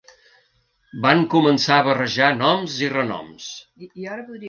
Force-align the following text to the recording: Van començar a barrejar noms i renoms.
Van 1.03 1.21
començar 1.35 1.77
a 1.77 1.85
barrejar 1.91 2.33
noms 2.41 2.83
i 2.89 2.93
renoms. 2.99 3.55